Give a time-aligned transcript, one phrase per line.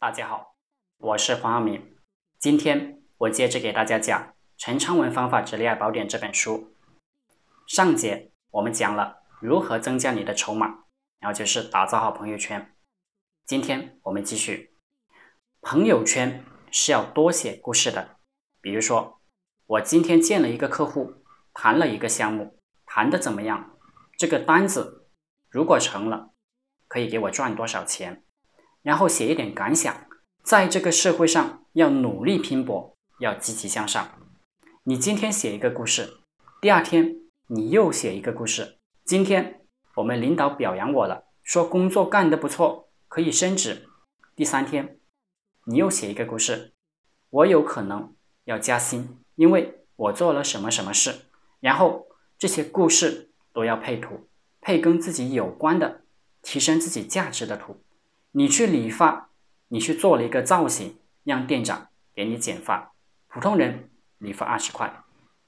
[0.00, 0.54] 大家好，
[0.98, 1.96] 我是黄耀明。
[2.38, 4.22] 今天我接着给大家讲
[4.56, 6.72] 《陈昌文方法之恋爱宝典》这本书。
[7.66, 10.84] 上节我们讲了如何增加你的筹码，
[11.18, 12.76] 然后就是打造好朋友圈。
[13.44, 14.76] 今天我们继续，
[15.62, 18.18] 朋友圈是要多写故事的。
[18.60, 19.20] 比如说，
[19.66, 23.76] 我今天见了一个客户，谈了一个项目，谈的怎么样？
[24.16, 25.08] 这个单子
[25.50, 26.30] 如果成了，
[26.86, 28.24] 可以给我赚多少钱？
[28.82, 30.06] 然后写一点感想，
[30.42, 34.08] 在这个社会上要努力拼搏，要积极向上。
[34.84, 36.18] 你今天写一个故事，
[36.60, 37.16] 第二天
[37.48, 38.78] 你又写一个故事。
[39.04, 39.60] 今天
[39.96, 43.88] 我们领导表扬我了，说工作干得不错，可以升职。
[44.34, 44.98] 第三天
[45.64, 46.72] 你又写一个故事，
[47.30, 51.26] 我有可能要加薪，因为我做了什么什么事。
[51.60, 52.06] 然后
[52.38, 54.28] 这些故事都要配图，
[54.60, 56.02] 配跟自己有关的，
[56.40, 57.82] 提升自己价值的图。
[58.38, 59.30] 你去理发，
[59.66, 62.94] 你去做了一个造型，让店长给你剪发。
[63.26, 65.02] 普通人理发二十块，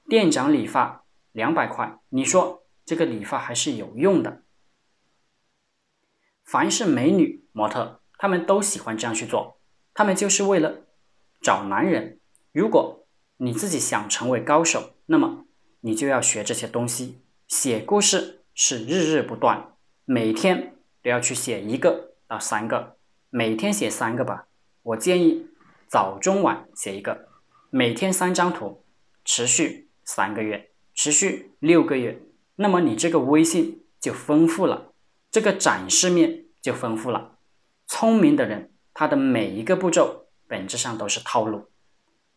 [0.09, 1.97] 店长理发两百块。
[2.09, 4.43] 你说这个理发还是有用的。
[6.43, 9.57] 凡是美女模特，他们都喜欢这样去做，
[9.93, 10.81] 他们就是为了
[11.41, 12.19] 找男人。
[12.51, 13.07] 如果
[13.37, 15.45] 你自己想成为高手，那么
[15.79, 17.21] 你就要学这些东西。
[17.47, 22.10] 写故事是日日不断，每天都要去写一个。
[22.31, 22.95] 到三个，
[23.29, 24.47] 每天写三个吧。
[24.83, 25.47] 我建议
[25.89, 27.27] 早中晚写一个，
[27.69, 28.85] 每天三张图，
[29.25, 32.21] 持续三个月，持续六个月，
[32.55, 34.93] 那么你这个微信就丰富了，
[35.29, 37.37] 这个展示面就丰富了。
[37.85, 41.69] 聪明的人，他的每一个步骤本质上都是套路；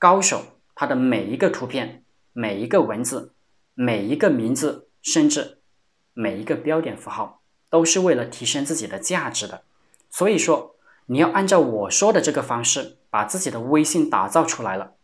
[0.01, 3.37] 高手，他的每一个图片、每一个文字、
[3.75, 5.63] 每一个名字，甚至
[6.15, 9.63] 每一个标点符号，都是为了提升自己的价值的。
[10.15, 10.77] 所以说，
[11.07, 14.95] 你要按照我说的这个方式，把自己的微信打造出来了。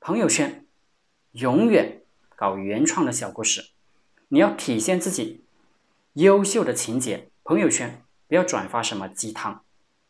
[0.00, 0.66] 朋友圈
[1.32, 2.00] 永远
[2.36, 3.72] 搞原创的小故事，
[4.28, 5.44] 你要体现自己
[6.14, 7.28] 优秀的情节。
[7.42, 9.62] 朋友圈不要转发什么鸡汤，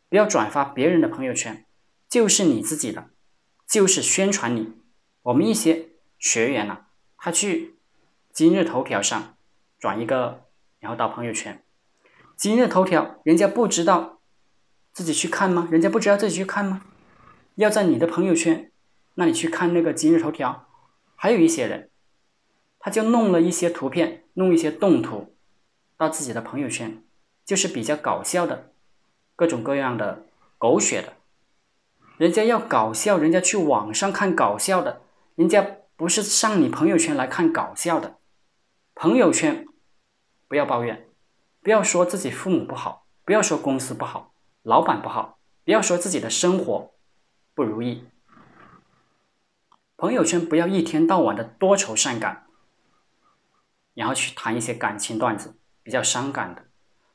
[0.07, 1.65] 不要转发别人的朋友圈，
[2.07, 3.09] 就是你自己的，
[3.67, 4.77] 就是宣传你。
[5.23, 6.85] 我们一些学员呢，
[7.17, 7.75] 他去
[8.31, 9.35] 今日头条上
[9.77, 10.45] 转一个，
[10.79, 11.64] 然后到朋友圈。
[12.37, 14.19] 今日头条，人家不知道
[14.91, 15.69] 自己去看吗？
[15.71, 16.81] 人家不知道自己去看吗？
[17.55, 18.71] 要在你的朋友圈，
[19.13, 20.67] 那你去看那个今日头条。
[21.15, 21.89] 还有一些人，
[22.77, 25.33] 他就弄了一些图片，弄一些动图
[25.95, 27.01] 到自己的朋友圈，
[27.45, 28.71] 就是比较搞笑的，
[29.37, 30.25] 各种各样的
[30.57, 31.13] 狗血的。
[32.17, 35.01] 人家要搞笑，人家去网上看搞笑的，
[35.35, 35.65] 人家
[35.95, 38.17] 不是上你朋友圈来看搞笑的。
[38.93, 39.65] 朋友圈
[40.49, 41.07] 不要抱怨。
[41.65, 46.93] 不要说自己父母不好，不要说公司不好，老板不好，不要说自己的生活
[47.55, 48.03] 不如意。
[49.97, 52.45] 朋友圈不要一天到晚的多愁善感，
[53.95, 56.65] 然后去谈一些感情段子，比较伤感的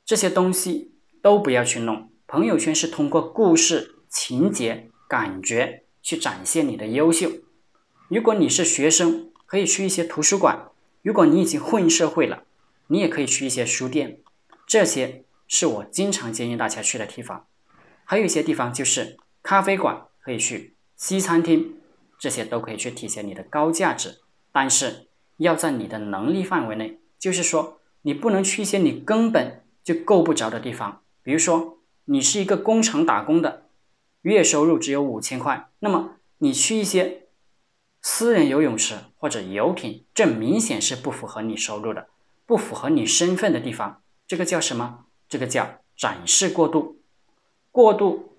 [0.05, 2.11] 这些东西都不要去弄。
[2.27, 7.31] 朋友圈是通过故事、情节、感觉去展现你的优秀。
[8.09, 10.73] 如果你是学生，可以去一些图书馆；
[11.03, 12.43] 如果你已经混社会了，
[12.89, 14.19] 你也可以去一些书店。
[14.71, 17.49] 这些是我经常建议大家去的地方，
[18.05, 21.75] 还有一些地方就是咖啡馆可以去，西餐厅
[22.21, 24.21] 这些都可以去体现你的高价值，
[24.53, 25.09] 但是
[25.39, 33.67] 要在你的能力范围内，就是说你不能去一些你根本就够不着的地方，比如说你是一个工厂打工的，
[34.23, 37.27] 月收入只有五千块，那么你去一些
[38.01, 42.07] 私人游泳池或者游艇，这明显是不符合你收入的，
[42.47, 44.00] 不符合你身份的地方。
[44.31, 45.07] 这个叫什么？
[45.29, 47.03] 这个叫展示过度，
[47.73, 48.37] 过度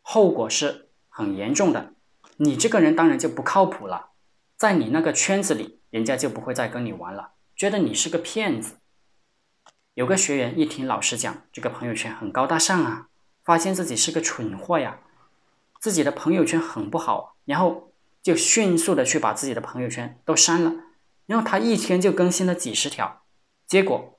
[0.00, 1.92] 后果是很严重的。
[2.38, 4.12] 你这个人当然就不靠谱了，
[4.56, 8.76] 在你那个圈子里，人家就不会再跟你玩了，觉得你是个骗子。
[9.92, 13.08] 有个学员一听老师讲这个朋友圈很高大上啊，
[13.44, 15.00] 发现自己是个蠢货呀，
[15.78, 17.92] 自己的朋友圈很不好，然后
[18.22, 20.72] 就迅速的去把自己的朋友圈都删了，
[21.26, 23.20] 然后他一天就更新了几十条，
[23.66, 24.14] 结果。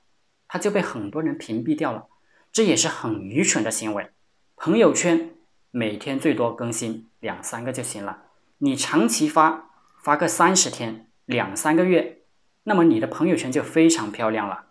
[0.48, 2.08] 他就被很多人屏蔽掉了，
[2.50, 4.10] 这也是很愚蠢的行为。
[4.56, 5.36] 朋友圈
[5.70, 8.22] 每天最多更新两三个就行了，
[8.58, 9.70] 你长期发
[10.02, 12.22] 发个三十天、两三个月，
[12.64, 14.64] 那么你的朋友圈就非常漂亮了。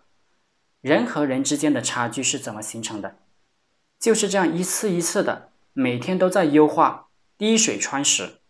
[0.80, 3.18] 人和人之间的差距是怎么形成的？
[3.98, 8.40] 就是这样一次一次的，每天都在优化，滴水穿石。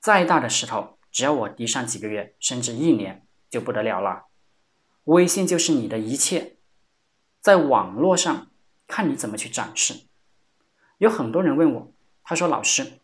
[0.00, 4.24] 再大的石头，只要我滴上几个月，甚至一年，就不得了了。
[5.04, 6.56] 微信就是你的一切，
[7.40, 8.48] 在网络上
[8.86, 10.02] 看你怎么去展示，
[10.98, 13.00] 有很多人问我，他说：“老师，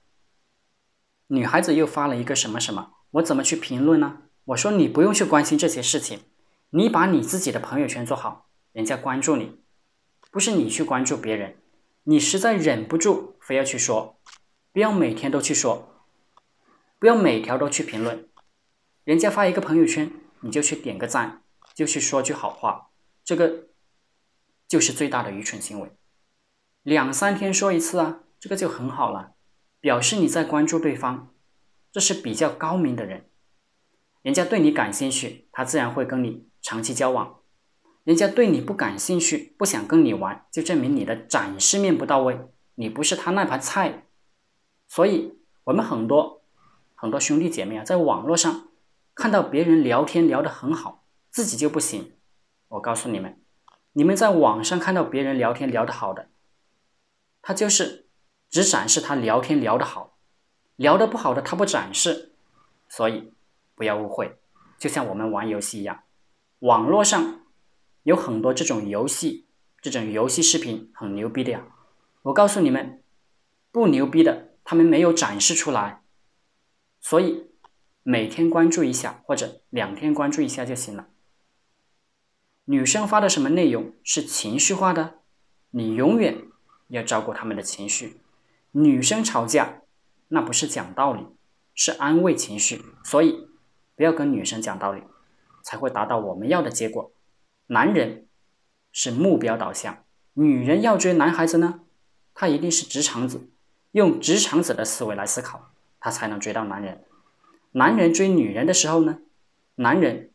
[1.26, 6.20] 女孩子又发了一个什么什么，我怎么去评论呢？”我说：“你不用去关心这些事情，
[6.70, 9.58] 你把你自己的朋友圈做好，人家关注你，
[10.30, 11.56] 不是你去关注别人。
[12.04, 14.18] 你实在忍不住，非要去说，
[14.72, 16.06] 不要每天都去说，
[16.98, 18.26] 不要每条都去评论。
[19.04, 20.10] 人家发一个朋友圈，
[20.40, 21.42] 你就去点个赞，
[21.78, 22.90] 就去说句好话，
[23.22, 23.68] 这个
[24.66, 25.92] 就是最大的愚蠢行为。”
[26.82, 29.34] 两三天说一次啊，这个就很好了，
[29.78, 31.32] 表示你在关注对方，
[31.92, 33.30] 这是比较高明的人。
[34.22, 37.44] 人家对你感兴趣，他自然会跟你长期交往；
[38.02, 42.40] 人家对你不感兴趣，不想跟你玩，就证明你的展示面不到位，
[42.74, 44.08] 你不是他那盘菜。
[44.88, 46.42] 所以，我们很多
[46.96, 48.66] 很多兄弟姐妹啊，在网络上
[49.14, 51.04] 看到别人聊天聊得很好，
[51.38, 52.14] 自己就不行。
[52.66, 53.40] 我告诉你们，
[53.92, 56.30] 你们在网上看到别人聊天聊得好的。
[57.40, 58.08] 他就是
[58.50, 60.18] 只展示他聊天聊得好，
[60.74, 62.32] 聊得不好的他不展示，
[62.88, 63.32] 所以
[63.76, 64.40] 不要误会，
[64.80, 66.02] 就像我们玩游戏一样，
[66.58, 67.42] 网络上
[68.02, 69.46] 有很多这种游戏，
[69.80, 71.64] 这种游戏视频很牛逼的呀。
[72.22, 73.00] 我告诉你们，
[73.70, 76.02] 不牛逼的他们没有展示出来，
[77.00, 77.46] 所以
[78.02, 81.06] 每天关注一下或者两天关注一下就行了。
[82.70, 85.20] 女生发的什么内容是情绪化的，
[85.70, 86.44] 你永远。
[86.88, 88.18] 要照顾他们的情绪，
[88.70, 89.82] 女生吵架
[90.28, 91.26] 那不是讲道理，
[91.74, 93.46] 是安慰情绪，所以
[93.94, 95.02] 不要跟女生讲道理，
[95.62, 97.12] 才会达到我们要的结果。
[97.66, 98.26] 男人
[98.90, 101.80] 是目标导向，女人要追男孩子呢，
[102.32, 103.50] 她一定是直肠子，
[103.90, 105.70] 用直肠子的思维来思考，
[106.00, 107.04] 她才能追到男人。
[107.72, 109.18] 男人追女人的时候呢，
[109.74, 110.30] 男人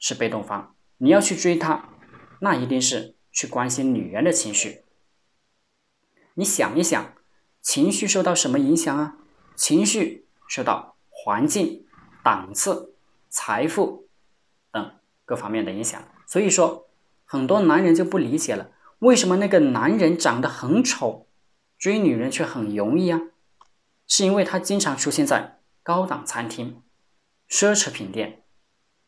[0.00, 1.90] 是被动方，你要去追她，
[2.40, 4.84] 那一定是去关心女人的情绪。
[6.34, 7.14] 你想一想，
[7.60, 9.18] 情绪受到什么影响啊？
[9.56, 11.86] 情绪受到环境、
[12.22, 12.94] 档次、
[13.28, 14.08] 财富
[14.72, 16.02] 等各方面的影响。
[16.26, 16.88] 所以说，
[17.24, 21.28] 很多男人就不理解了，为什么那个男人长得很丑，
[21.78, 23.20] 追女人却很容易啊？
[24.06, 26.82] 是因为他经常出现在高档餐厅、
[27.48, 28.44] 奢侈品店，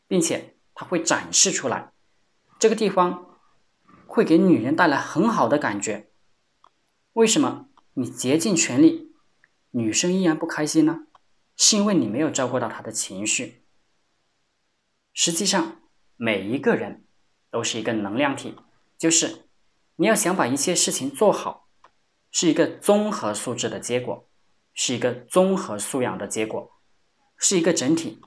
[0.07, 1.91] 并且他会展示出来，
[2.59, 3.35] 这个地方
[4.05, 6.11] 会给女人带来很好的感觉。
[7.13, 9.15] 为什么你竭尽全力，
[9.71, 11.07] 女生依然不开心呢？
[11.55, 13.63] 是因为你没有照顾到她的情绪。
[15.15, 15.81] 实际上，
[16.15, 17.07] 每一个人
[17.49, 18.55] 都是一个能量体，
[18.99, 19.47] 就是
[19.95, 21.67] 你要想把一切事情做好，
[22.29, 24.29] 是一个综合素质的结果，
[24.75, 26.71] 是一个综合素养的结果，
[27.35, 28.21] 是一个整体，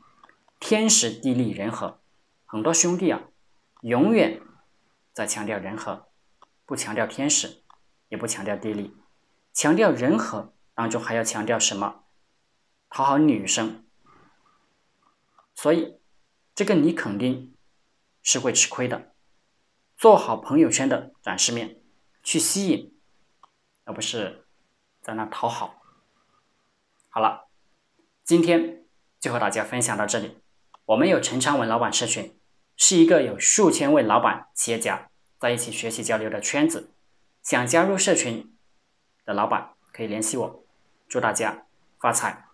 [0.58, 1.99] 天时地利人和。
[2.50, 3.20] 很多兄弟啊，
[3.82, 4.42] 永远
[5.12, 6.08] 在强调人和，
[6.66, 7.62] 不强调天时。
[8.08, 8.96] 也不强调地利，
[9.52, 12.02] 强调人和当中还要强调什么？
[12.88, 13.86] 讨好女生，
[15.54, 16.00] 所以
[16.56, 17.54] 这个你肯定
[18.20, 19.14] 是会吃亏的。
[19.96, 21.80] 做好朋友圈的展示面，
[22.24, 22.98] 去吸引，
[23.84, 24.44] 而不是
[25.00, 25.80] 在那讨好。
[27.10, 27.46] 好了，
[28.24, 28.86] 今天
[29.20, 30.40] 就和大家分享到这里。
[30.86, 32.39] 我们有陈昌文老板社群，
[32.82, 36.90] 是一个有数千位老板企业家在一起学习交流的圈子。
[37.42, 38.56] 想加入社群
[39.26, 40.64] 的老板可以联系我，
[41.06, 41.66] 祝大家
[42.00, 42.49] 发财。